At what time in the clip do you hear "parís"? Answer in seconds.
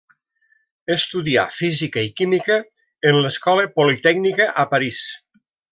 4.77-5.07